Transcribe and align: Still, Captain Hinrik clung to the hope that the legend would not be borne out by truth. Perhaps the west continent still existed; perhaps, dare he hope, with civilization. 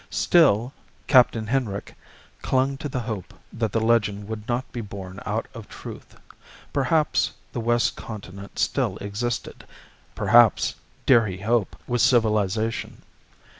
Still, 0.09 0.73
Captain 1.05 1.45
Hinrik 1.45 1.93
clung 2.41 2.75
to 2.79 2.89
the 2.89 3.01
hope 3.01 3.35
that 3.53 3.71
the 3.71 3.79
legend 3.79 4.27
would 4.27 4.47
not 4.47 4.65
be 4.71 4.81
borne 4.81 5.19
out 5.27 5.47
by 5.53 5.61
truth. 5.61 6.15
Perhaps 6.73 7.33
the 7.53 7.59
west 7.61 7.95
continent 7.95 8.57
still 8.57 8.97
existed; 8.97 9.63
perhaps, 10.15 10.73
dare 11.05 11.27
he 11.27 11.37
hope, 11.41 11.75
with 11.85 12.01
civilization. 12.01 13.03